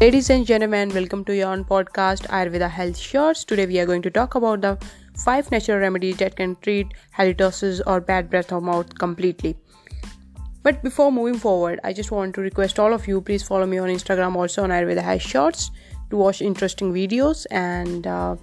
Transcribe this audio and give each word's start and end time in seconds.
Ladies 0.00 0.30
and 0.30 0.46
gentlemen, 0.46 0.90
welcome 0.94 1.24
to 1.24 1.34
your 1.34 1.48
own 1.48 1.64
podcast 1.64 2.24
Ayurveda 2.28 2.70
Health 2.70 2.96
Shorts. 2.96 3.44
Today 3.44 3.66
we 3.66 3.80
are 3.80 3.84
going 3.84 4.00
to 4.02 4.10
talk 4.10 4.36
about 4.36 4.60
the 4.60 4.78
five 5.16 5.50
natural 5.50 5.78
remedies 5.78 6.18
that 6.18 6.36
can 6.36 6.54
treat 6.62 6.86
halitosis 7.16 7.80
or 7.84 8.00
bad 8.00 8.30
breath 8.30 8.52
of 8.52 8.62
mouth 8.62 8.96
completely. 8.96 9.56
But 10.62 10.84
before 10.84 11.10
moving 11.10 11.40
forward, 11.40 11.80
I 11.82 11.92
just 11.92 12.12
want 12.12 12.36
to 12.36 12.42
request 12.42 12.78
all 12.78 12.94
of 12.94 13.08
you 13.08 13.20
please 13.20 13.42
follow 13.42 13.66
me 13.66 13.78
on 13.78 13.88
Instagram 13.88 14.36
also 14.36 14.62
on 14.62 14.70
Ayurveda 14.70 15.02
Health 15.02 15.22
Shorts 15.22 15.72
to 16.10 16.16
watch 16.16 16.42
interesting 16.42 16.92
videos 16.92 17.44
and 17.50 18.06
uh, 18.06 18.36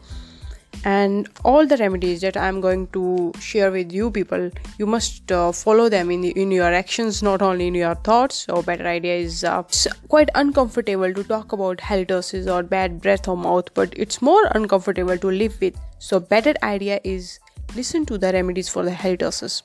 and 0.86 1.28
all 1.44 1.66
the 1.66 1.78
remedies 1.78 2.22
that 2.22 2.38
i'm 2.38 2.62
going 2.62 2.86
to 2.96 3.32
share 3.40 3.72
with 3.72 3.92
you 3.92 4.10
people 4.12 4.50
you 4.78 4.86
must 4.86 5.32
uh, 5.32 5.52
follow 5.52 5.90
them 5.90 6.12
in, 6.12 6.24
in 6.24 6.52
your 6.52 6.72
actions 6.74 7.22
not 7.24 7.42
only 7.42 7.68
in 7.68 7.74
your 7.76 7.96
thoughts. 7.96 8.46
So 8.46 8.62
better 8.62 8.88
idea 8.88 9.16
is 9.16 9.44
uh, 9.44 9.64
quite 10.10 10.30
uncomfortable 10.36 11.14
to 11.14 11.24
talk 11.24 11.54
about 11.54 11.78
halitosis 11.78 12.52
or 12.54 12.62
bad 12.62 13.02
breath 13.02 13.28
or 13.28 13.36
mouth 13.36 13.74
but 13.74 13.94
it's 13.98 14.22
more 14.22 14.44
uncomfortable 14.54 15.18
to 15.18 15.32
live 15.32 15.60
with. 15.60 15.76
So 16.00 16.20
better 16.20 16.54
idea 16.62 17.00
is 17.04 17.40
listen 17.76 18.06
to 18.06 18.18
the 18.18 18.32
remedies 18.32 18.70
for 18.70 18.84
the 18.84 18.92
halitosis 18.92 19.64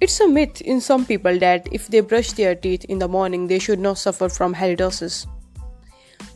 It's 0.00 0.18
a 0.18 0.26
myth 0.26 0.60
in 0.62 0.80
some 0.80 1.06
people 1.06 1.38
that 1.38 1.68
if 1.70 1.86
they 1.86 2.00
brush 2.00 2.32
their 2.32 2.56
teeth 2.56 2.84
in 2.86 2.98
the 2.98 3.06
morning, 3.06 3.46
they 3.46 3.60
should 3.60 3.78
not 3.78 3.98
suffer 3.98 4.28
from 4.28 4.52
halitosis. 4.52 5.28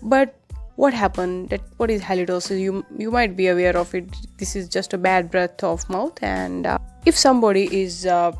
But 0.00 0.36
what 0.76 0.94
happened? 0.94 1.48
That 1.50 1.62
what 1.78 1.90
is 1.90 2.02
halitosis? 2.02 2.60
You 2.60 2.84
you 2.96 3.10
might 3.10 3.36
be 3.36 3.48
aware 3.48 3.76
of 3.76 3.94
it. 3.94 4.16
This 4.38 4.56
is 4.56 4.68
just 4.68 4.92
a 4.92 4.98
bad 4.98 5.30
breath 5.30 5.64
of 5.64 5.88
mouth 5.90 6.22
and 6.22 6.66
uh, 6.66 6.78
if 7.04 7.16
somebody 7.16 7.68
is 7.82 8.06
uh, 8.06 8.32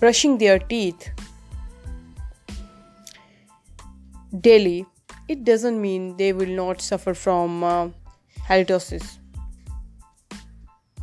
brushing 0.00 0.36
their 0.38 0.58
teeth 0.58 1.10
daily 4.40 4.84
it 5.28 5.44
doesn't 5.44 5.80
mean 5.80 6.16
they 6.16 6.32
will 6.32 6.54
not 6.56 6.80
suffer 6.80 7.14
from 7.14 7.64
uh, 7.64 7.88
halitosis. 8.48 9.18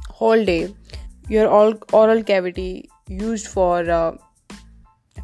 Whole 0.09 0.45
day 0.45 0.75
your 1.29 1.47
oral 1.47 2.23
cavity 2.23 2.89
used 3.07 3.47
for 3.47 3.89
uh, 3.89 4.15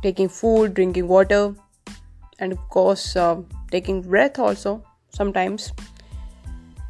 taking 0.01 0.29
food 0.29 0.73
drinking 0.73 1.07
water 1.07 1.53
and 2.39 2.53
of 2.53 2.69
course 2.69 3.15
uh, 3.15 3.41
taking 3.71 4.01
breath 4.01 4.39
also 4.39 4.83
sometimes. 5.09 5.71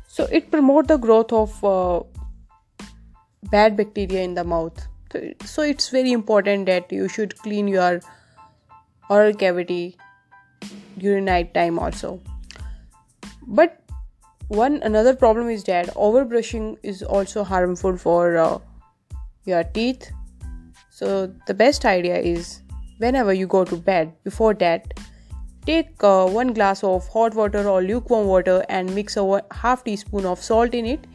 So 0.07 0.25
it 0.25 0.51
promote 0.51 0.87
the 0.87 0.97
growth 0.97 1.31
of 1.31 1.63
uh, 1.63 2.01
bad 3.51 3.77
bacteria 3.77 4.21
in 4.21 4.33
the 4.33 4.43
mouth. 4.43 4.87
So 5.45 5.61
it's 5.61 5.89
very 5.89 6.11
important 6.11 6.65
that 6.67 6.91
you 6.91 7.07
should 7.07 7.37
clean 7.37 7.67
your 7.67 8.01
oral 9.09 9.33
cavity 9.33 9.97
during 10.97 11.25
night 11.25 11.53
time 11.53 11.79
also. 11.79 12.19
But 13.47 13.81
one 14.49 14.81
another 14.83 15.15
problem 15.15 15.49
is 15.49 15.63
that 15.65 15.87
overbrushing 15.95 16.77
is 16.83 17.01
also 17.01 17.43
harmful 17.43 17.97
for 17.97 18.37
uh, 18.37 18.59
your 19.45 19.63
teeth. 19.63 20.11
So 20.89 21.27
the 21.47 21.53
best 21.53 21.85
idea 21.85 22.17
is 22.17 22.61
whenever 22.97 23.33
you 23.33 23.47
go 23.47 23.63
to 23.63 23.75
bed 23.75 24.13
before 24.23 24.53
that 24.55 24.93
Take 25.65 26.03
uh, 26.03 26.27
one 26.27 26.53
glass 26.53 26.83
of 26.83 27.07
hot 27.07 27.35
water 27.35 27.67
or 27.67 27.81
lukewarm 27.81 28.27
water 28.27 28.65
and 28.69 28.93
mix 28.95 29.17
a 29.17 29.43
half 29.51 29.83
teaspoon 29.83 30.25
of 30.25 30.41
salt 30.41 30.73
in 30.73 30.85
it. 30.85 31.05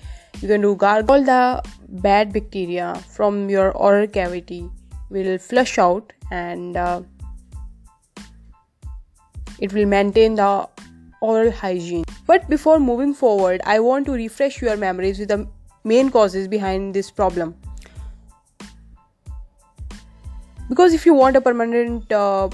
You 0.40 0.48
can 0.48 0.60
do 0.60 0.76
gargle 0.76 1.24
the 1.24 1.62
bad 1.88 2.32
bacteria 2.32 2.94
from 3.08 3.48
your 3.48 3.72
oral 3.72 4.06
cavity 4.06 4.68
will 5.10 5.38
flush 5.38 5.78
out 5.78 6.12
and 6.30 6.76
uh, 6.76 7.02
it 9.58 9.72
will 9.72 9.86
maintain 9.86 10.34
the 10.34 10.68
oral 11.20 11.50
hygiene. 11.50 12.04
But 12.26 12.48
before 12.48 12.78
moving 12.80 13.14
forward, 13.14 13.60
I 13.64 13.80
want 13.80 14.06
to 14.06 14.12
refresh 14.12 14.60
your 14.60 14.76
memories 14.76 15.18
with 15.18 15.28
the 15.28 15.46
main 15.84 16.10
causes 16.10 16.48
behind 16.48 16.94
this 16.94 17.10
problem. 17.10 17.54
Because 20.68 20.94
if 20.94 21.06
you 21.06 21.14
want 21.14 21.36
a 21.36 21.40
permanent 21.40 22.10
uh, 22.10 22.48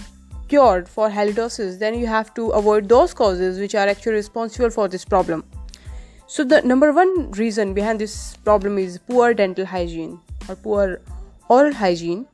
cured 0.51 0.89
for 0.89 1.09
halitosis, 1.09 1.79
then 1.79 1.97
you 1.99 2.07
have 2.13 2.35
to 2.35 2.49
avoid 2.61 2.89
those 2.89 3.15
causes 3.15 3.59
which 3.61 3.75
are 3.75 3.87
actually 3.87 4.15
responsible 4.15 4.71
for 4.77 4.89
this 4.89 5.05
problem. 5.05 5.45
So, 6.27 6.45
the 6.45 6.61
number 6.63 6.93
one 6.93 7.31
reason 7.43 7.75
behind 7.75 8.01
this 8.01 8.37
problem 8.49 8.79
is 8.79 8.99
poor 8.99 9.33
dental 9.35 9.65
hygiene 9.65 10.19
or 10.49 10.57
poor 10.57 11.01
oral 11.49 11.73
hygiene. 11.73 12.27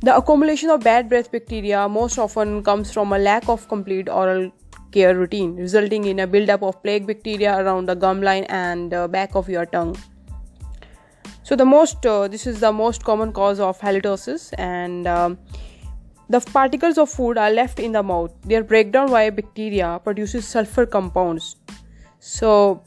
The 0.00 0.16
accumulation 0.16 0.70
of 0.70 0.84
bad 0.84 1.08
breath 1.08 1.32
bacteria 1.32 1.88
most 1.88 2.18
often 2.18 2.62
comes 2.62 2.92
from 2.92 3.12
a 3.12 3.18
lack 3.18 3.48
of 3.48 3.66
complete 3.68 4.08
oral 4.08 4.52
care 4.92 5.16
routine, 5.16 5.56
resulting 5.56 6.04
in 6.04 6.20
a 6.20 6.26
buildup 6.26 6.62
of 6.62 6.80
plaque 6.84 7.06
bacteria 7.06 7.56
around 7.58 7.86
the 7.86 7.96
gum 7.96 8.22
line 8.22 8.44
and 8.44 8.94
uh, 8.94 9.08
back 9.08 9.34
of 9.34 9.48
your 9.48 9.66
tongue 9.66 9.96
so 11.48 11.56
the 11.56 11.64
most 11.64 12.04
uh, 12.04 12.28
this 12.28 12.46
is 12.46 12.60
the 12.60 12.70
most 12.70 13.04
common 13.04 13.32
cause 13.32 13.58
of 13.58 13.78
halitosis 13.80 14.52
and 14.58 15.06
um, 15.06 15.38
the 16.28 16.40
particles 16.40 16.98
of 16.98 17.08
food 17.08 17.38
are 17.38 17.50
left 17.50 17.80
in 17.80 17.92
the 17.92 18.02
mouth. 18.02 18.34
Their 18.44 18.62
breakdown 18.62 19.08
via 19.08 19.32
bacteria 19.32 19.98
produces 20.04 20.46
sulfur 20.46 20.84
compounds. 20.84 21.56
So 22.20 22.82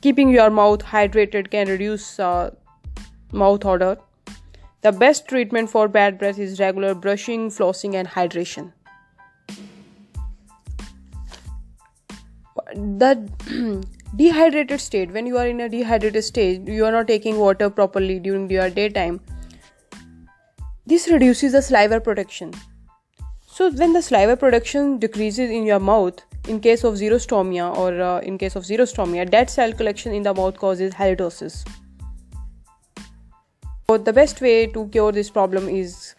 keeping 0.00 0.30
your 0.30 0.48
mouth 0.48 0.82
hydrated 0.82 1.50
can 1.50 1.68
reduce 1.68 2.18
uh, 2.18 2.52
mouth 3.30 3.66
odor. 3.66 3.98
The 4.80 4.92
best 4.92 5.28
treatment 5.28 5.68
for 5.68 5.88
bad 5.88 6.18
breath 6.18 6.38
is 6.38 6.58
regular 6.58 6.94
brushing 6.94 7.50
flossing 7.50 7.96
and 7.96 8.08
hydration. 8.08 8.72
The 12.74 13.84
dehydrated 14.16 14.80
state. 14.80 15.10
When 15.10 15.26
you 15.26 15.38
are 15.38 15.46
in 15.46 15.60
a 15.60 15.68
dehydrated 15.68 16.24
state 16.24 16.68
you 16.68 16.84
are 16.84 16.92
not 16.92 17.08
taking 17.08 17.38
water 17.38 17.68
properly 17.70 18.18
during 18.18 18.48
your 18.50 18.70
daytime. 18.70 19.20
This 20.86 21.08
reduces 21.10 21.52
the 21.52 21.62
saliva 21.62 22.00
production. 22.00 22.52
So 23.46 23.70
when 23.70 23.92
the 23.92 24.02
saliva 24.02 24.36
production 24.36 24.98
decreases 24.98 25.50
in 25.50 25.64
your 25.64 25.80
mouth 25.80 26.20
in 26.48 26.60
case 26.60 26.84
of 26.84 26.94
xerostomia 26.94 27.76
or 27.76 28.00
uh, 28.00 28.20
in 28.20 28.36
case 28.36 28.56
of 28.56 28.64
xerostomia 28.64 29.28
dead 29.28 29.48
cell 29.48 29.72
collection 29.72 30.12
in 30.12 30.22
the 30.22 30.34
mouth 30.34 30.56
causes 30.58 30.92
halitosis. 30.92 31.66
So 33.88 33.98
the 33.98 34.12
best 34.12 34.40
way 34.40 34.66
to 34.66 34.88
cure 34.88 35.12
this 35.12 35.30
problem 35.30 35.68
is 35.68 36.14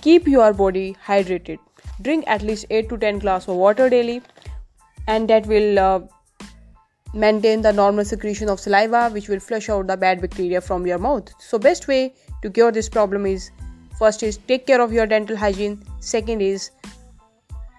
keep 0.00 0.26
your 0.26 0.52
body 0.52 0.96
hydrated. 1.06 1.58
Drink 2.02 2.24
at 2.26 2.42
least 2.42 2.66
8 2.70 2.88
to 2.88 2.98
10 2.98 3.18
glass 3.20 3.48
of 3.48 3.56
water 3.56 3.88
daily 3.88 4.22
and 5.06 5.28
that 5.28 5.46
will 5.46 5.78
uh, 5.78 6.00
maintain 7.14 7.62
the 7.62 7.72
normal 7.72 8.04
secretion 8.04 8.48
of 8.48 8.60
saliva 8.60 9.08
which 9.10 9.28
will 9.28 9.40
flush 9.40 9.68
out 9.68 9.86
the 9.86 9.96
bad 9.96 10.20
bacteria 10.20 10.60
from 10.60 10.86
your 10.86 10.98
mouth. 10.98 11.32
So 11.38 11.58
best 11.58 11.88
way 11.88 12.14
to 12.42 12.50
cure 12.50 12.72
this 12.72 12.88
problem 12.88 13.26
is 13.26 13.50
first 13.98 14.22
is 14.22 14.36
take 14.36 14.66
care 14.66 14.80
of 14.80 14.92
your 14.92 15.06
dental 15.06 15.36
hygiene. 15.36 15.82
Second 16.00 16.42
is 16.42 16.70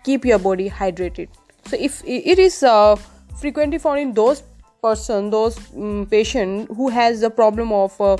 keep 0.04 0.26
your 0.26 0.40
body 0.40 0.70
hydrated. 0.70 1.28
So 1.66 1.78
if 1.80 2.04
it 2.06 2.40
is 2.40 2.64
uh, 2.64 2.96
frequently 3.40 3.78
found 3.78 4.00
in 4.00 4.14
those 4.14 4.44
person 4.82 5.30
those 5.30 5.58
um, 5.76 6.08
patient 6.10 6.70
who 6.76 6.90
has 6.90 7.22
the 7.22 7.30
problem 7.30 7.72
of 7.72 8.00
uh, 8.00 8.18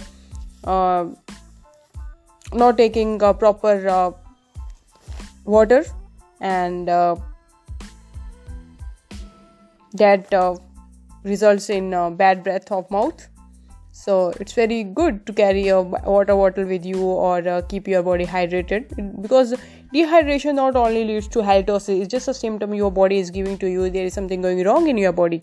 uh, 0.64 1.06
not 2.54 2.78
taking 2.78 3.20
proper 3.20 3.88
uh, 3.88 4.12
water 5.46 5.86
and 6.42 6.90
uh, 6.90 7.16
that 9.94 10.34
uh, 10.34 10.56
results 11.26 11.70
in 11.70 11.94
uh, 11.94 12.10
bad 12.10 12.44
breath 12.44 12.72
of 12.72 12.90
mouth. 12.90 13.28
So 13.92 14.34
it's 14.40 14.54
very 14.54 14.84
good 14.84 15.26
to 15.26 15.34
carry 15.34 15.70
a 15.70 15.82
water 15.82 16.36
bottle 16.36 16.66
with 16.66 16.86
you 16.86 17.02
or 17.02 17.48
uh, 17.48 17.62
keep 17.62 17.88
your 17.88 18.04
body 18.04 18.26
hydrated 18.26 19.22
because 19.22 19.54
dehydration 19.94 20.56
not 20.56 20.76
only 20.76 21.06
leads 21.06 21.30
to 21.30 21.40
halitosis 21.40 22.02
it's 22.02 22.12
just 22.12 22.28
a 22.28 22.34
symptom 22.34 22.74
your 22.74 22.92
body 22.92 23.20
is 23.20 23.32
giving 23.32 23.58
to 23.58 23.70
you 23.70 23.90
there 23.90 24.06
is 24.06 24.14
something 24.14 24.42
going 24.42 24.62
wrong 24.66 24.90
in 24.90 24.98
your 24.98 25.14
body. 25.14 25.42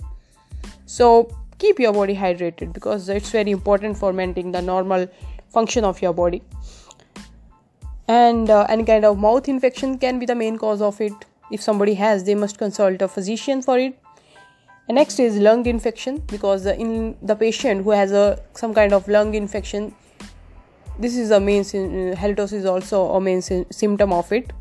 So 0.85 1.31
keep 1.59 1.81
your 1.81 1.95
body 1.95 2.15
hydrated 2.15 2.75
because 2.75 3.09
it's 3.09 3.31
very 3.31 3.51
important 3.53 3.97
for 3.97 4.13
maintaining 4.13 4.53
the 4.53 4.61
normal 4.61 5.09
function 5.49 5.85
of 5.85 6.03
your 6.03 6.13
body. 6.13 6.43
And 8.07 8.51
uh, 8.51 8.67
any 8.69 8.85
kind 8.85 9.07
of 9.07 9.19
mouth 9.19 9.49
infection 9.49 9.97
can 9.97 10.19
be 10.19 10.27
the 10.27 10.35
main 10.35 10.59
cause 10.59 10.83
of 10.83 11.01
it. 11.01 11.15
If 11.51 11.63
somebody 11.63 11.95
has 11.95 12.25
they 12.25 12.35
must 12.35 12.59
consult 12.59 13.01
a 13.01 13.09
physician 13.09 13.63
for 13.63 13.79
it 13.79 14.02
and 14.89 14.97
next 14.97 15.21
is 15.21 15.37
lung 15.37 15.65
infection 15.67 16.19
because 16.27 16.67
in 16.67 17.17
the 17.23 17.35
patient 17.35 17.85
who 17.85 17.91
has 17.91 18.13
a 18.13 18.43
some 18.53 18.75
kind 18.75 18.93
of 18.93 19.07
lung 19.09 19.35
infection 19.35 19.95
this 20.99 21.17
is 21.17 21.31
a 21.31 21.41
main 21.41 21.63
halitosis 21.65 22.53
is 22.53 22.65
also 22.65 23.13
a 23.15 23.21
main 23.21 23.43
symptom 23.43 24.13
of 24.13 24.31
it. 24.33 24.53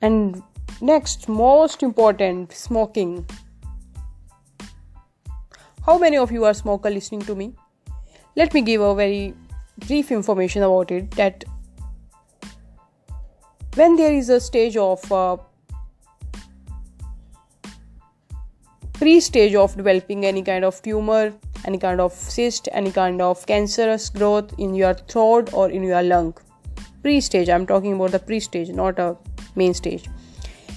And 0.00 0.42
next 0.80 1.28
most 1.28 1.82
important 1.82 2.52
smoking. 2.52 3.26
How 5.84 5.98
many 5.98 6.16
of 6.18 6.32
you 6.32 6.44
are 6.44 6.54
smoker 6.54 6.90
listening 6.90 7.22
to 7.22 7.34
me? 7.34 7.54
Let 8.36 8.54
me 8.54 8.62
give 8.62 8.80
a 8.80 8.94
very 8.94 9.34
brief 9.86 10.10
information 10.10 10.62
about 10.62 10.90
it 10.90 11.10
that 11.12 11.44
when 13.74 13.96
there 13.96 14.12
is 14.12 14.28
a 14.28 14.40
stage 14.40 14.76
of 14.76 15.12
uh, 15.12 15.36
pre 18.98 19.20
stage 19.20 19.54
of 19.54 19.76
developing 19.76 20.26
any 20.26 20.42
kind 20.42 20.64
of 20.64 20.80
tumor 20.82 21.32
any 21.64 21.78
kind 21.78 22.00
of 22.00 22.12
cyst 22.12 22.68
any 22.72 22.90
kind 22.90 23.22
of 23.22 23.44
cancerous 23.46 24.08
growth 24.10 24.52
in 24.58 24.74
your 24.74 24.94
throat 24.94 25.52
or 25.52 25.70
in 25.70 25.82
your 25.82 26.02
lung. 26.02 26.34
Pre 27.02 27.20
stage 27.20 27.48
i'm 27.48 27.66
talking 27.66 27.94
about 27.94 28.10
the 28.10 28.18
pre 28.18 28.40
stage 28.40 28.70
not 28.70 28.98
a 28.98 29.16
main 29.54 29.74
stage. 29.74 30.08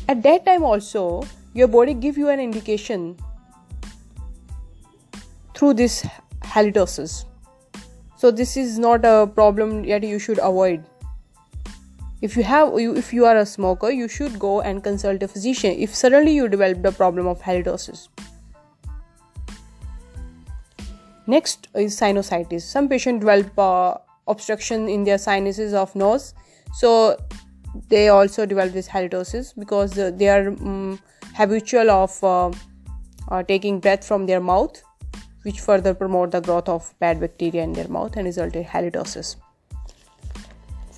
At 0.08 0.22
that 0.24 0.46
time 0.46 0.64
also 0.64 1.24
your 1.54 1.68
body 1.68 1.94
give 1.94 2.18
you 2.18 2.30
an 2.30 2.40
indication 2.40 3.18
through 5.56 5.74
this 5.76 6.06
halitosis. 6.44 7.26
So 8.18 8.30
this 8.30 8.56
is 8.56 8.78
not 8.78 9.04
a 9.04 9.26
problem 9.26 9.84
that 9.88 10.04
you 10.04 10.20
should 10.20 10.40
avoid 10.40 10.84
if 12.22 12.38
you 12.38 12.44
have 12.44 12.74
if 12.78 13.14
you 13.14 13.26
are 13.26 13.38
a 13.38 13.46
smoker 13.46 13.90
you 13.90 14.08
should 14.08 14.38
go 14.40 14.62
and 14.62 14.84
consult 14.84 15.24
a 15.24 15.28
physician. 15.28 15.76
If 15.78 15.96
suddenly 15.96 16.34
you 16.34 16.48
develop 16.48 16.82
the 16.84 16.92
problem 16.92 17.28
of 17.28 17.42
halitosis. 17.42 18.08
Next 21.28 21.68
is 21.76 22.00
sinusitis. 22.00 22.62
Some 22.62 22.90
patients 22.90 23.20
develop 23.22 23.58
uh, 23.58 23.98
obstruction 24.28 24.88
in 24.90 25.04
their 25.04 25.18
sinuses 25.18 25.74
of 25.74 25.96
nose. 25.96 26.34
So 26.74 27.18
they 27.90 28.10
also 28.10 28.46
develop 28.46 28.74
this 28.74 28.88
halitosis 28.88 29.54
because 29.58 29.98
uh, 29.98 30.12
they 30.14 30.30
are 30.30 30.48
um, 30.50 31.00
habitual 31.36 31.90
of 31.90 32.24
uh, 32.24 32.52
uh, 33.30 33.44
taking 33.44 33.80
breath 33.80 34.06
from 34.06 34.26
their 34.26 34.42
mouth 34.42 34.82
which 35.44 35.60
further 35.60 35.94
promote 35.94 36.32
the 36.32 36.40
growth 36.40 36.70
of 36.70 36.94
bad 37.00 37.20
bacteria 37.20 37.64
in 37.64 37.74
their 37.74 37.88
mouth 37.88 38.16
and 38.16 38.26
result 38.26 38.56
in 38.56 38.64
halitosis 38.64 39.38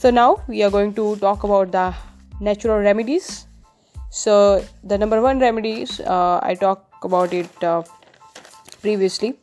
so 0.04 0.10
now 0.10 0.44
we 0.50 0.62
are 0.64 0.70
going 0.70 0.94
to 0.96 1.16
talk 1.16 1.44
about 1.46 1.72
the 1.72 1.96
natural 2.42 2.80
remedies. 2.80 3.48
So 4.10 4.62
the 4.84 4.98
number 4.98 5.22
one 5.22 5.40
remedies 5.40 6.02
uh, 6.02 6.42
i 6.44 6.56
talked 6.56 7.06
about 7.06 7.32
it 7.34 7.64
uh, 7.64 7.84
previously. 8.82 9.40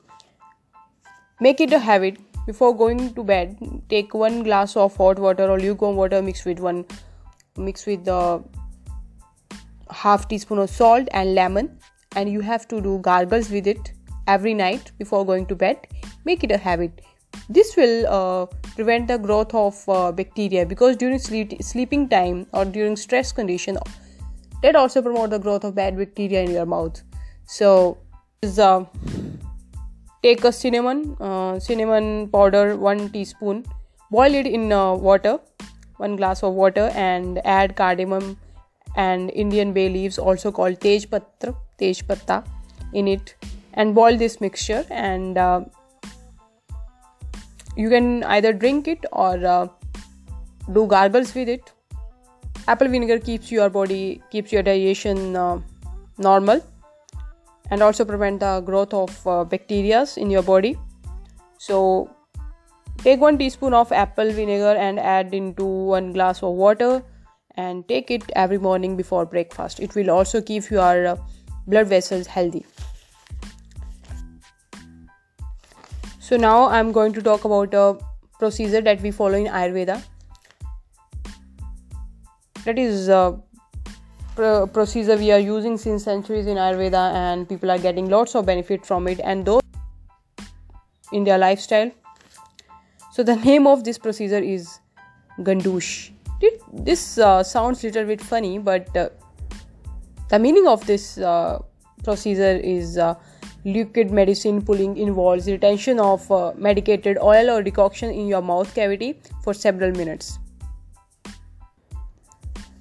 Make 1.41 1.63
it 1.63 1.73
a 1.73 1.79
habit. 1.79 2.19
Before 2.45 2.77
going 2.77 3.15
to 3.15 3.25
bed 3.25 3.57
take 3.89 4.13
one 4.13 4.43
glass 4.43 4.77
of 4.77 4.97
hot 4.97 5.19
water 5.19 5.49
or 5.49 5.59
lukewarm 5.59 5.97
water 5.97 6.21
mixed 6.21 6.45
with 6.45 6.61
one 6.69 6.85
mixed 7.57 7.87
with 7.87 8.05
the 8.05 8.43
half 10.03 10.29
teaspoon 10.29 10.59
of 10.59 10.69
salt 10.69 11.09
and 11.13 11.35
lemon. 11.35 11.71
And 12.17 12.31
you 12.31 12.41
have 12.41 12.69
to 12.69 12.83
do 12.83 12.99
gargles 12.99 13.51
with 13.51 13.67
it 13.67 13.93
every 14.27 14.53
night 14.53 14.93
before 14.99 15.25
going 15.25 15.47
to 15.47 15.55
bed. 15.55 15.87
Make 16.27 16.45
it 16.45 16.51
a 16.51 16.59
habit 16.59 17.01
this 17.49 17.77
will 17.77 18.07
uh, 18.07 18.47
prevent 18.75 19.09
the 19.09 19.19
growth 19.19 19.55
of 19.55 19.89
uh, 19.89 20.13
bacteria 20.13 20.65
because 20.67 20.97
during 20.97 21.19
sleep, 21.19 21.63
sleeping 21.63 22.09
time 22.09 22.47
or 22.53 22.65
during 22.65 22.97
stress 22.97 23.33
condition 23.33 23.79
that 24.63 24.77
also 24.77 25.03
promote 25.03 25.31
the 25.31 25.39
growth 25.39 25.65
of 25.65 25.75
bad 25.75 25.97
bacteria 25.97 26.43
in 26.43 26.51
your 26.51 26.67
mouth 26.67 27.03
so 27.47 27.99
is 28.43 28.59
uh, 28.59 28.85
take 30.23 30.45
a 30.45 30.53
cinnamon 30.53 31.17
uh, 31.21 31.59
cinnamon 31.59 32.29
powder 32.29 32.77
1 32.77 33.11
teaspoon 33.11 33.65
boil 34.11 34.35
it 34.35 34.47
in 34.47 34.73
uh, 34.73 34.95
water 34.95 35.39
one 35.97 36.17
glass 36.17 36.43
of 36.43 36.55
water 36.55 36.91
and 36.95 37.41
add 37.45 37.77
cardamom 37.77 38.37
and 38.97 39.31
Indian 39.31 39.73
bay 39.73 39.89
leaves, 39.89 40.19
also 40.19 40.51
called 40.51 40.81
tej 40.81 41.07
patra, 41.07 41.55
tej 41.79 42.03
patta, 42.07 42.43
in 42.93 43.09
it, 43.09 43.35
and 43.75 43.95
boil 43.95 44.17
this 44.17 44.41
mixture. 44.41 44.85
And 44.91 45.39
uh, 45.39 45.65
you 47.77 47.89
can 47.89 48.25
either 48.25 48.53
drink 48.53 48.89
it 48.89 49.05
or 49.13 49.45
uh, 49.47 49.67
do 50.73 50.87
gargles 50.87 51.35
with 51.35 51.49
it. 51.49 51.73
Apple 52.69 52.89
vinegar 52.89 53.19
keeps 53.19 53.51
your 53.51 53.71
body, 53.71 54.23
keeps 54.31 54.53
your 54.53 54.63
digestion 54.63 55.35
uh, 55.37 55.59
normal, 56.19 56.65
and 57.71 57.83
also 57.83 58.05
prevent 58.05 58.41
the 58.41 58.61
growth 58.61 58.95
of 58.95 59.27
uh, 59.27 59.45
bacteria 59.45 60.07
in 60.17 60.31
your 60.31 60.43
body. 60.43 60.77
So 61.59 62.11
take 63.03 63.21
one 63.21 63.39
teaspoon 63.39 63.73
of 63.73 63.93
apple 63.93 64.31
vinegar 64.31 64.75
and 64.87 65.01
add 65.01 65.33
into 65.33 65.65
one 65.65 66.13
glass 66.13 66.43
of 66.43 66.53
water 66.55 67.03
and 67.57 67.87
take 67.89 68.11
it 68.11 68.23
every 68.37 68.59
morning 68.59 68.97
before 68.97 69.25
breakfast 69.25 69.81
it 69.81 69.95
will 69.95 70.11
also 70.11 70.43
keep 70.43 70.71
your 70.71 71.07
uh, 71.07 71.17
blood 71.67 71.87
vessels 71.87 72.27
healthy 72.27 72.65
so 76.31 76.37
now 76.37 76.59
i'm 76.79 76.93
going 76.93 77.13
to 77.13 77.23
talk 77.29 77.45
about 77.45 77.75
a 77.75 77.85
procedure 78.41 78.81
that 78.89 79.07
we 79.07 79.11
follow 79.21 79.39
in 79.45 79.47
ayurveda. 79.61 80.03
That 82.65 82.79
is 82.79 83.09
a 83.09 83.17
uh, 83.17 83.37
pro- 84.35 84.67
procedure 84.67 85.17
we 85.23 85.31
are 85.37 85.41
using 85.47 85.79
since 85.85 86.05
centuries 86.11 86.51
in 86.55 86.61
ayurveda 86.67 87.03
and 87.23 87.49
people 87.49 87.73
are 87.75 87.79
getting 87.87 88.09
lots 88.15 88.35
of 88.41 88.47
benefit 88.47 88.87
from 88.91 89.09
it 89.15 89.21
and 89.33 89.45
those 89.45 89.63
in 91.13 91.25
their 91.25 91.39
lifestyle. 91.39 91.91
So 93.13 93.23
the 93.23 93.37
name 93.51 93.67
of 93.67 93.85
this 93.85 93.99
procedure 93.99 94.45
is 94.57 94.79
gandush. 95.41 96.13
This 96.91 97.19
uh, 97.19 97.43
sounds 97.43 97.83
a 97.85 97.89
little 97.89 98.07
bit 98.13 98.23
funny, 98.23 98.59
but 98.59 98.97
uh, 98.97 99.09
the 100.31 100.39
meaning 100.39 100.67
of 100.67 100.87
this 100.87 101.19
uh, 101.19 101.59
procedure 102.05 102.57
is 102.75 102.97
uh, 102.97 103.15
liquid 103.65 104.11
medicine 104.11 104.63
pulling 104.63 104.97
involves 104.97 105.47
retention 105.47 106.01
of 106.01 106.31
uh, 106.31 106.53
medicated 106.57 107.19
oil 107.19 107.51
or 107.51 107.63
decoction 107.63 108.11
in 108.11 108.27
your 108.27 108.43
mouth 108.43 108.75
cavity 108.75 109.21
for 109.43 109.55
several 109.55 109.91
minutes. 109.93 110.39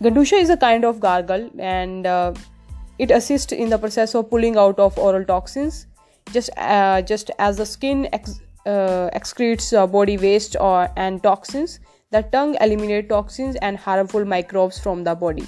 Gandusha 0.01 0.39
is 0.39 0.49
a 0.49 0.57
kind 0.57 0.85
of 0.85 0.99
gargle 0.99 1.49
and 1.59 2.07
uh, 2.07 2.33
it 2.97 3.11
assists 3.11 3.51
in 3.51 3.69
the 3.69 3.77
process 3.77 4.15
of 4.15 4.29
pulling 4.29 4.57
out 4.57 4.79
of 4.79 4.97
oral 4.97 5.25
toxins 5.25 5.87
just 6.31 6.49
just 7.05 7.31
as 7.39 7.57
the 7.57 7.65
skin 7.65 8.07
ex- 8.13 8.39
excretes 8.65 9.71
body 9.91 10.17
waste 10.17 10.55
or 10.59 10.89
and 10.95 11.21
toxins 11.23 11.79
the 12.11 12.23
tongue 12.23 12.55
eliminates 12.59 13.07
toxins 13.09 13.55
and 13.57 13.77
harmful 13.77 14.25
microbes 14.25 14.79
from 14.79 15.03
the 15.03 15.13
body. 15.13 15.47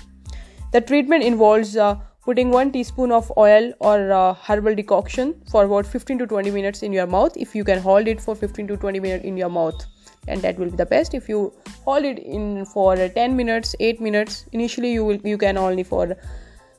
The 0.71 0.81
treatment 0.81 1.23
involves 1.23 1.75
uh, 1.75 1.95
putting 2.23 2.51
1 2.51 2.71
teaspoon 2.71 3.11
of 3.11 3.31
oil 3.37 3.73
or 3.79 4.11
uh, 4.11 4.33
herbal 4.33 4.75
decoction 4.75 5.33
for 5.49 5.65
about 5.65 5.85
15 5.85 6.19
to 6.19 6.27
20 6.27 6.51
minutes 6.51 6.83
in 6.83 6.93
your 6.93 7.07
mouth. 7.07 7.35
If 7.35 7.55
you 7.55 7.63
can 7.63 7.79
hold 7.79 8.07
it 8.07 8.21
for 8.21 8.35
15 8.35 8.67
to 8.67 8.77
20 8.77 8.99
minutes 8.99 9.25
in 9.25 9.37
your 9.37 9.49
mouth, 9.49 9.85
and 10.27 10.41
that 10.41 10.59
will 10.59 10.69
be 10.69 10.77
the 10.77 10.85
best. 10.85 11.13
If 11.13 11.27
you 11.27 11.53
hold 11.83 12.03
it 12.05 12.19
in 12.19 12.65
for 12.65 12.95
10 12.95 13.35
minutes, 13.35 13.75
8 13.79 13.99
minutes, 13.99 14.45
initially 14.51 14.91
you 14.93 15.05
will 15.05 15.17
you 15.23 15.37
can 15.37 15.57
only 15.57 15.83
for 15.83 16.15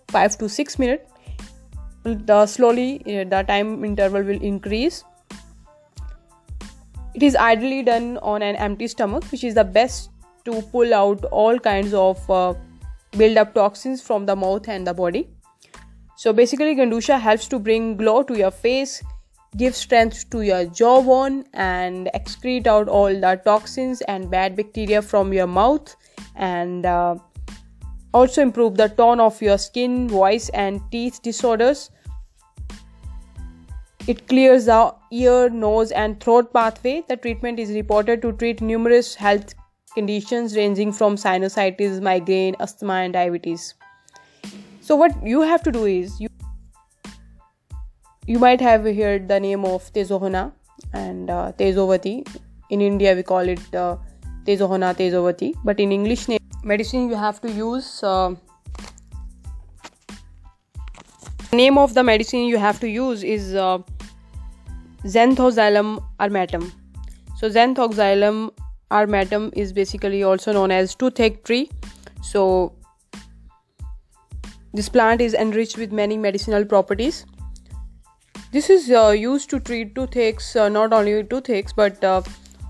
5 0.08 0.38
to 0.38 0.48
6 0.48 0.78
minutes. 0.78 1.08
The 2.04 2.46
slowly 2.46 3.00
uh, 3.06 3.24
the 3.24 3.42
time 3.46 3.84
interval 3.84 4.22
will 4.22 4.42
increase 4.42 5.04
it 7.14 7.22
is 7.22 7.36
ideally 7.36 7.82
done 7.82 8.18
on 8.18 8.42
an 8.42 8.56
empty 8.56 8.86
stomach, 8.88 9.24
which 9.30 9.44
is 9.44 9.54
the 9.54 9.64
best 9.64 10.10
to 10.44 10.62
pull 10.72 10.94
out 10.94 11.24
all 11.26 11.58
kinds 11.58 11.92
of 11.94 12.30
uh, 12.30 12.54
build 13.16 13.36
up 13.36 13.54
toxins 13.54 14.02
from 14.02 14.26
the 14.26 14.36
mouth 14.36 14.68
and 14.68 14.86
the 14.86 14.94
body. 14.94 15.28
So 16.16 16.32
basically, 16.32 16.74
Gandusha 16.74 17.20
helps 17.20 17.48
to 17.48 17.58
bring 17.58 17.96
glow 17.96 18.22
to 18.22 18.38
your 18.38 18.50
face, 18.50 19.02
give 19.56 19.74
strength 19.74 20.30
to 20.30 20.42
your 20.42 20.66
jawbone, 20.66 21.44
and 21.52 22.10
excrete 22.14 22.66
out 22.66 22.88
all 22.88 23.08
the 23.08 23.40
toxins 23.44 24.02
and 24.02 24.30
bad 24.30 24.56
bacteria 24.56 25.02
from 25.02 25.32
your 25.32 25.46
mouth, 25.46 25.96
and 26.36 26.86
uh, 26.86 27.16
also 28.14 28.42
improve 28.42 28.76
the 28.76 28.88
tone 28.88 29.20
of 29.20 29.40
your 29.42 29.58
skin, 29.58 30.08
voice, 30.08 30.48
and 30.50 30.80
teeth 30.90 31.20
disorders 31.22 31.90
it 34.08 34.26
clears 34.26 34.64
the 34.64 34.92
ear, 35.12 35.48
nose, 35.48 35.92
and 35.92 36.20
throat 36.20 36.52
pathway. 36.52 37.04
The 37.08 37.16
treatment 37.16 37.60
is 37.60 37.70
reported 37.70 38.20
to 38.22 38.32
treat 38.32 38.60
numerous 38.60 39.14
health 39.14 39.54
conditions 39.94 40.56
ranging 40.56 40.92
from 40.92 41.16
sinusitis, 41.16 42.00
migraine, 42.00 42.56
asthma, 42.60 42.94
and 42.94 43.12
diabetes. 43.12 43.74
So, 44.80 44.96
what 44.96 45.14
you 45.24 45.40
have 45.42 45.62
to 45.62 45.72
do 45.72 45.84
is 45.86 46.20
you 46.20 46.28
you 48.26 48.38
might 48.38 48.60
have 48.60 48.84
heard 48.84 49.28
the 49.28 49.40
name 49.40 49.64
of 49.64 49.92
Tezohana 49.92 50.52
and 50.92 51.30
uh, 51.30 51.52
Tezovati. 51.58 52.26
In 52.70 52.80
India, 52.80 53.14
we 53.14 53.22
call 53.22 53.48
it 53.48 53.74
uh, 53.74 53.96
Tezohana 54.44 54.94
Tezovati, 54.94 55.54
but 55.64 55.80
in 55.80 55.92
English 55.92 56.28
name, 56.28 56.40
medicine 56.62 57.08
you 57.08 57.16
have 57.16 57.40
to 57.40 57.50
use. 57.50 58.02
Uh, 58.02 58.34
name 61.52 61.76
of 61.76 61.94
the 61.94 62.02
medicine 62.02 62.44
you 62.44 62.58
have 62.58 62.80
to 62.80 62.88
use 62.88 63.22
is 63.22 63.54
uh, 63.54 63.78
Zanthoxylum 65.04 66.02
armatum. 66.18 66.72
So 67.36 67.48
Zanthoxylum 67.50 68.52
armatum 69.00 69.50
is 69.64 69.72
basically 69.72 70.22
also 70.22 70.52
known 70.52 70.70
as 70.70 70.94
toothache 70.94 71.42
tree. 71.44 71.70
So 72.22 72.72
this 74.72 74.88
plant 74.88 75.20
is 75.20 75.34
enriched 75.34 75.78
with 75.84 75.92
many 76.02 76.18
medicinal 76.28 76.64
properties. 76.64 77.24
this 78.52 78.68
is 78.68 78.90
uh, 78.90 79.08
used 79.18 79.48
to 79.50 79.58
treat 79.58 79.94
toothaches 79.94 80.54
uh, 80.62 80.68
not 80.68 80.92
only 80.92 81.12
toothaches 81.24 81.72
but 81.72 82.02
uh, 82.04 82.20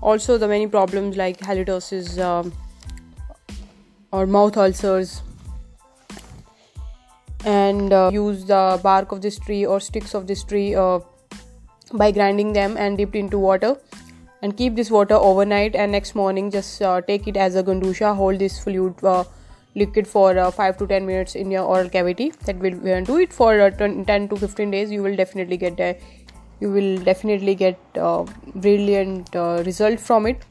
also 0.01 0.37
the 0.43 0.47
many 0.51 0.67
problems 0.75 1.17
like 1.21 1.41
halitosis 1.47 2.11
um, 2.27 2.53
or 4.11 4.25
mouth 4.25 4.59
ulcers 4.65 5.21
and 7.45 7.91
uh, 7.91 8.09
use 8.13 8.45
the 8.45 8.79
bark 8.83 9.11
of 9.11 9.21
this 9.21 9.39
tree 9.47 9.65
or 9.65 9.79
sticks 9.89 10.13
of 10.13 10.25
this 10.27 10.45
tree 10.53 10.73
uh, 10.73 10.99
by 12.03 12.11
grinding 12.11 12.53
them 12.53 12.77
and 12.77 12.97
dipped 12.97 13.15
into 13.23 13.37
water 13.37 13.75
and 14.43 14.57
keep 14.57 14.75
this 14.75 14.91
water 14.91 15.15
overnight 15.15 15.75
and 15.83 15.93
next 15.93 16.15
morning 16.15 16.51
just 16.51 16.81
uh, 16.81 16.99
take 17.09 17.27
it 17.31 17.37
as 17.43 17.55
a 17.59 17.63
gandusha 17.69 18.09
hold 18.21 18.39
this 18.45 18.57
fluid 18.63 19.03
uh, 19.11 19.23
liquid 19.81 20.09
for 20.15 20.37
uh, 20.37 20.49
5 20.51 20.77
to 20.79 20.87
10 20.87 21.05
minutes 21.05 21.35
in 21.35 21.49
your 21.49 21.63
oral 21.75 21.89
cavity. 21.89 22.31
That 22.47 22.57
will 22.57 23.05
do 23.05 23.17
it 23.17 23.31
for 23.33 23.59
uh, 23.59 23.69
10 23.71 24.29
to 24.29 24.37
15 24.37 24.69
days. 24.69 24.91
You 24.91 25.01
will 25.01 25.15
definitely 25.15 25.57
get 25.57 25.79
a 25.79 25.97
you 26.59 26.71
will 26.71 26.97
definitely 27.05 27.55
get 27.55 27.79
a 27.95 28.25
brilliant 28.55 29.33
result 29.69 29.99
from 29.99 30.27
it. 30.27 30.45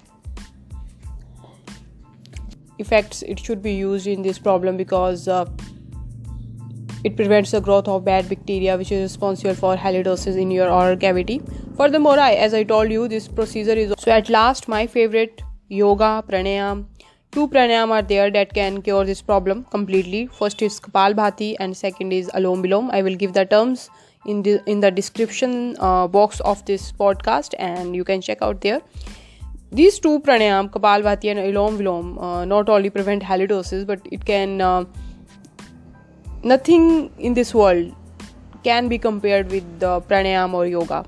Effects 2.78 3.22
it 3.22 3.38
should 3.38 3.62
be 3.62 3.74
used 3.74 4.06
in 4.06 4.22
this 4.22 4.38
problem 4.38 4.76
because 4.76 5.28
it 7.04 7.16
prevents 7.16 7.50
the 7.50 7.60
growth 7.60 7.88
of 7.88 8.04
bad 8.04 8.28
bacteria 8.28 8.76
which 8.76 8.92
is 8.92 9.02
responsible 9.02 9.54
for 9.54 9.76
halitosis 9.76 10.36
in 10.36 10.50
your 10.50 10.70
oral 10.70 10.96
cavity. 10.96 11.40
Furthermore, 11.76 12.18
I, 12.18 12.32
as 12.34 12.54
I 12.54 12.62
told 12.62 12.90
you, 12.90 13.08
this 13.08 13.28
procedure 13.28 13.72
is 13.72 13.94
so 13.98 14.10
at 14.12 14.28
last 14.28 14.68
my 14.68 14.86
favorite 14.86 15.42
yoga 15.68 16.22
pranayam. 16.28 16.86
Two 17.32 17.48
pranayam 17.48 17.90
are 17.90 18.02
there 18.02 18.30
that 18.30 18.52
can 18.52 18.82
cure 18.82 19.04
this 19.04 19.22
problem 19.22 19.64
completely. 19.64 20.26
First 20.26 20.60
is 20.60 20.78
Kapalbhati 20.78 21.56
and 21.58 21.76
second 21.76 22.12
is 22.12 22.30
Alom 22.34 22.62
Vilom. 22.62 22.90
I 22.92 23.02
will 23.02 23.16
give 23.16 23.32
the 23.32 23.46
terms 23.46 23.88
in 24.26 24.42
the 24.42 24.62
in 24.66 24.80
the 24.80 24.90
description 24.90 25.76
uh, 25.80 26.06
box 26.06 26.40
of 26.40 26.64
this 26.66 26.92
podcast 26.92 27.54
and 27.58 27.96
you 27.96 28.04
can 28.04 28.20
check 28.20 28.42
out 28.42 28.60
there. 28.60 28.82
These 29.70 29.98
two 30.00 30.20
pranayam, 30.20 30.70
Kapalbhati 30.70 31.30
and 31.30 31.40
Alom 31.40 31.78
Vilom, 31.78 32.22
uh, 32.22 32.44
not 32.44 32.68
only 32.68 32.90
prevent 32.90 33.22
halitosis 33.22 33.86
but 33.86 34.06
it 34.12 34.26
can 34.26 34.60
uh, 34.60 34.84
nothing 36.42 37.10
in 37.18 37.34
this 37.34 37.54
world 37.54 37.94
can 38.64 38.88
be 38.88 38.98
compared 38.98 39.50
with 39.50 39.80
the 39.80 40.00
pranayam 40.02 40.54
or 40.54 40.66
yoga. 40.66 41.04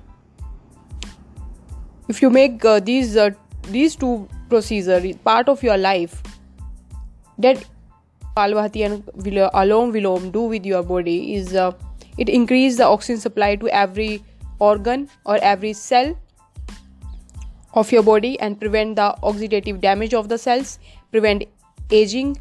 If 2.09 2.21
you 2.21 2.31
make 2.31 2.65
uh, 2.65 2.81
these 2.81 3.17
uh, 3.17 3.31
these 3.63 3.97
two 3.97 4.29
procedures 4.49 5.17
part 5.25 5.49
of 5.49 5.63
your 5.63 5.77
life 5.77 6.23
that 7.39 7.65
Palvati 8.37 8.85
and 8.85 9.05
Alom 9.63 9.93
Vilom 9.93 10.31
do 10.33 10.43
with 10.43 10.67
your 10.67 10.83
body 10.83 11.35
is 11.35 11.55
uh, 11.55 11.73
it 12.19 12.29
increase 12.29 12.77
the 12.77 12.85
oxygen 12.85 13.21
supply 13.21 13.57
to 13.57 13.69
every 13.69 14.23
organ 14.59 15.09
or 15.25 15.39
every 15.43 15.73
cell 15.73 16.17
of 17.75 17.91
your 17.91 18.03
body 18.03 18.39
and 18.41 18.61
prevent 18.61 18.97
the 18.97 19.15
oxidative 19.23 19.81
damage 19.81 20.15
of 20.15 20.29
the 20.29 20.39
cells 20.39 20.79
prevent 21.11 21.45
aging 21.91 22.37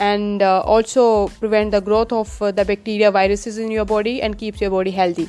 and 0.00 0.42
uh, 0.42 0.60
also 0.60 1.28
prevent 1.40 1.70
the 1.70 1.80
growth 1.80 2.12
of 2.12 2.42
uh, 2.42 2.50
the 2.50 2.64
bacteria 2.64 3.10
viruses 3.10 3.58
in 3.58 3.70
your 3.70 3.84
body 3.84 4.22
and 4.22 4.38
keeps 4.38 4.60
your 4.60 4.70
body 4.70 4.90
healthy. 4.90 5.28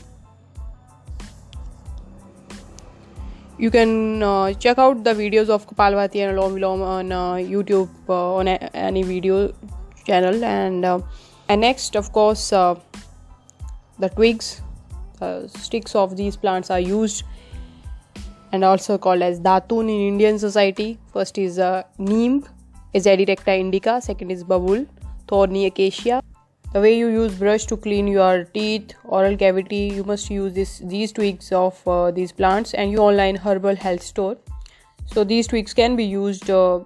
You 3.57 3.69
can 3.69 4.23
uh, 4.23 4.53
check 4.53 4.79
out 4.79 5.03
the 5.03 5.13
videos 5.13 5.49
of 5.49 5.67
Kapalbhati 5.67 6.21
and 6.27 6.37
Alom 6.37 6.55
Vilom 6.55 6.81
on 6.81 7.11
uh, 7.11 7.33
YouTube 7.33 7.89
uh, 8.09 8.35
on 8.35 8.47
a- 8.47 8.69
any 8.73 9.03
video 9.03 9.53
channel. 10.05 10.43
And 10.43 10.85
uh, 10.85 10.99
and 11.47 11.61
next 11.61 11.95
of 11.95 12.11
course 12.11 12.49
the 12.49 14.09
twigs 14.15 14.61
sticks 15.47 15.93
of 15.95 16.17
these 16.17 16.35
plants 16.35 16.71
are 16.71 16.79
used 16.79 17.23
and 18.51 18.63
also 18.63 18.97
called 18.97 19.21
as 19.21 19.39
datun 19.39 19.83
in 19.83 20.07
Indian 20.13 20.39
society. 20.39 20.97
First 21.13 21.37
is 21.37 21.59
neem 21.99 22.43
is 22.93 23.05
Azadirachta 23.05 23.57
indica, 23.57 24.01
second 24.01 24.31
is 24.31 24.43
Babul, 24.43 24.87
Thorny 25.27 25.65
acacia. 25.65 26.21
The 26.73 26.79
way 26.79 26.97
you 26.97 27.07
use 27.07 27.35
brush 27.35 27.65
to 27.65 27.75
clean 27.75 28.07
your 28.07 28.45
teeth, 28.45 28.93
oral 29.03 29.35
cavity, 29.35 29.91
you 29.93 30.03
must 30.05 30.29
use 30.29 30.53
this 30.53 30.79
these 30.79 31.11
twigs 31.11 31.51
of 31.51 31.81
uh, 31.85 32.11
these 32.11 32.31
plants 32.31 32.73
and 32.73 32.91
you 32.91 32.99
online 32.99 33.35
herbal 33.35 33.75
health 33.75 34.01
store. 34.01 34.37
So 35.05 35.25
these 35.25 35.47
twigs 35.47 35.73
can 35.73 35.97
be 35.97 36.05
used, 36.05 36.49
uh, 36.49 36.79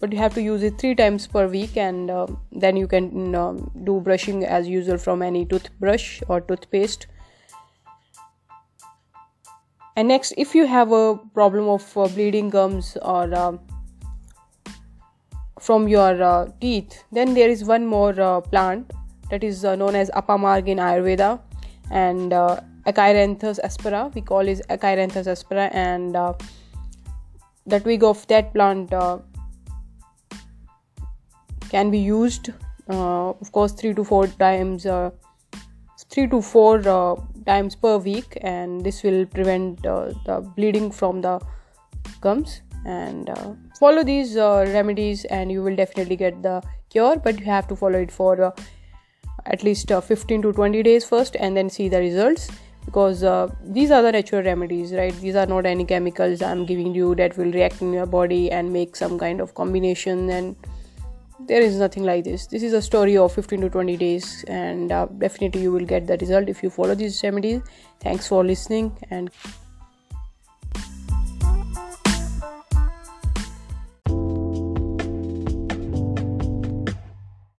but 0.00 0.12
you 0.12 0.18
have 0.18 0.34
to 0.34 0.42
use 0.42 0.64
it 0.64 0.78
three 0.78 0.96
times 0.96 1.28
per 1.28 1.46
week, 1.46 1.76
and 1.76 2.10
uh, 2.10 2.26
then 2.50 2.76
you 2.76 2.88
can 2.88 3.34
um, 3.36 3.70
do 3.84 4.00
brushing 4.00 4.44
as 4.44 4.66
usual 4.66 4.98
from 4.98 5.22
any 5.22 5.44
toothbrush 5.44 6.22
or 6.26 6.40
toothpaste. 6.40 7.06
And 9.96 10.08
next, 10.08 10.34
if 10.36 10.54
you 10.54 10.66
have 10.66 10.90
a 10.90 11.18
problem 11.34 11.68
of 11.68 11.96
uh, 11.96 12.08
bleeding 12.08 12.50
gums 12.50 12.96
or 13.02 13.32
um, 13.34 13.60
from 15.60 15.86
your 15.88 16.22
uh, 16.22 16.48
teeth. 16.60 17.04
Then 17.12 17.34
there 17.34 17.48
is 17.48 17.64
one 17.64 17.86
more 17.86 18.18
uh, 18.20 18.40
plant 18.40 18.92
that 19.30 19.44
is 19.44 19.64
uh, 19.64 19.76
known 19.76 19.94
as 19.94 20.10
apamarg 20.10 20.68
in 20.68 20.78
ayurveda 20.78 21.40
and 21.90 22.32
uh, 22.32 22.60
aspera. 22.86 24.10
We 24.14 24.22
call 24.22 24.48
it 24.48 24.62
Achyranthes 24.68 25.26
aspera 25.26 25.70
and 25.72 26.16
uh, 26.16 26.32
the 27.66 27.78
twig 27.78 28.02
of 28.02 28.26
that 28.28 28.52
plant 28.54 28.92
uh, 28.92 29.18
can 31.68 31.90
be 31.90 31.98
used 31.98 32.50
uh, 32.88 33.30
of 33.30 33.52
course 33.52 33.72
3 33.72 33.94
to 33.94 34.02
4 34.02 34.26
times 34.26 34.84
3 34.84 36.26
to 36.28 36.42
4 36.42 37.22
times 37.46 37.76
per 37.76 37.98
week 37.98 38.36
and 38.40 38.82
this 38.82 39.02
will 39.04 39.24
prevent 39.26 39.80
the 39.82 40.52
bleeding 40.56 40.90
from 40.90 41.20
the 41.20 41.38
gums 42.20 42.62
and 42.84 43.30
uh, 43.30 43.52
follow 43.78 44.02
these 44.02 44.36
uh, 44.36 44.64
remedies 44.68 45.24
and 45.26 45.52
you 45.52 45.62
will 45.62 45.76
definitely 45.76 46.16
get 46.16 46.42
the 46.42 46.62
cure 46.88 47.16
but 47.16 47.38
you 47.38 47.44
have 47.44 47.68
to 47.68 47.76
follow 47.76 47.98
it 47.98 48.10
for 48.10 48.42
uh, 48.42 48.50
at 49.46 49.62
least 49.62 49.92
uh, 49.92 50.00
15 50.00 50.42
to 50.42 50.52
20 50.52 50.82
days 50.82 51.04
first 51.04 51.36
and 51.38 51.56
then 51.56 51.68
see 51.70 51.88
the 51.88 51.98
results 51.98 52.50
because 52.84 53.22
uh, 53.22 53.48
these 53.62 53.90
are 53.90 54.02
the 54.02 54.10
natural 54.10 54.42
remedies 54.42 54.92
right? 54.92 55.14
These 55.20 55.36
are 55.36 55.46
not 55.46 55.66
any 55.66 55.84
chemicals 55.84 56.42
i'm 56.42 56.64
giving 56.64 56.94
you 56.94 57.14
that 57.16 57.36
will 57.36 57.52
react 57.52 57.82
in 57.82 57.92
your 57.92 58.06
body 58.06 58.50
and 58.50 58.72
make 58.72 58.96
some 58.96 59.18
kind 59.18 59.40
of 59.40 59.54
combination 59.54 60.30
and 60.30 60.56
there 61.46 61.62
is 61.62 61.76
nothing 61.78 62.04
like 62.04 62.24
this. 62.24 62.46
This 62.46 62.62
is 62.62 62.72
a 62.72 62.82
story 62.82 63.16
of 63.16 63.32
15 63.32 63.62
to 63.62 63.70
20 63.70 63.96
days 63.96 64.44
and 64.46 64.92
uh, 64.92 65.06
definitely 65.18 65.62
you 65.62 65.72
will 65.72 65.84
get 65.84 66.06
the 66.06 66.16
result 66.18 66.48
if 66.48 66.62
you 66.62 66.70
follow 66.70 66.94
these 66.94 67.22
remedies. 67.22 67.62
Thanks 68.00 68.28
for 68.28 68.44
listening 68.44 68.96
and 69.10 69.30